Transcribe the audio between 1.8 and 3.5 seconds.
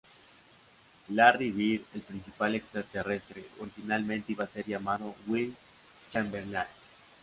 el principal extraterrestre,